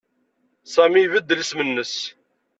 [0.73, 1.95] Sami ibeddel isem-nnes.